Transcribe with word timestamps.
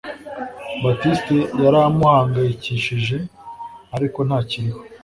Baptiste 0.83 1.37
yari 1.63 1.77
amuhangayikishije 1.87 3.17
ariko 3.95 4.19
ntakiriho 4.27 4.79